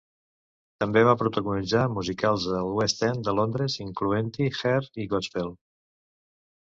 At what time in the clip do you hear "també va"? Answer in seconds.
0.83-1.13